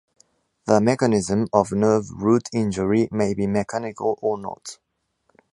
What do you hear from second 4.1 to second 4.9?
or not.